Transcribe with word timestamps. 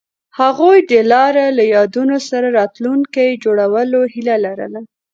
هغوی 0.39 0.77
د 0.91 0.93
لاره 1.11 1.45
له 1.57 1.63
یادونو 1.75 2.17
سره 2.29 2.47
راتلونکی 2.59 3.39
جوړولو 3.43 3.99
هیله 4.13 4.35
لرله. 4.45 4.81